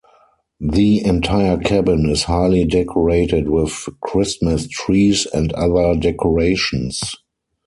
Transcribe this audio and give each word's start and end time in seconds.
The 0.59 1.05
entire 1.05 1.59
cabin 1.59 2.09
is 2.09 2.23
highly 2.23 2.65
decorated 2.65 3.47
with 3.51 3.87
Christmas 4.01 4.67
trees 4.67 5.27
and 5.27 5.53
other 5.53 5.93
decorations. 5.95 7.01